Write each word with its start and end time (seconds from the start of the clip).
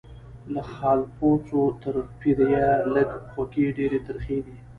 له 0.53 0.61
خالپوڅو 0.73 1.63
تر 1.81 1.95
پیریه 2.19 2.69
لږ 2.93 3.09
خوږې 3.29 3.67
ډیري 3.77 3.99
ترخې 4.07 4.37
دي 4.45 4.55